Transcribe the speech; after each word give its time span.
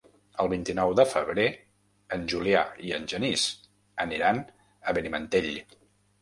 El 0.43 0.47
vint-i-nou 0.51 0.93
de 0.99 1.03
febrer 1.09 1.43
en 2.17 2.23
Julià 2.33 2.63
i 2.87 2.95
en 2.97 3.05
Genís 3.13 3.45
aniran 4.07 4.41
a 4.89 4.97
Benimantell. 5.01 5.53